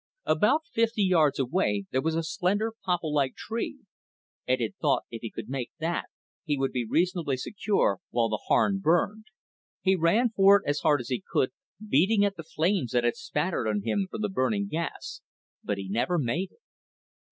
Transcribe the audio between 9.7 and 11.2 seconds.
He ran for it as hard as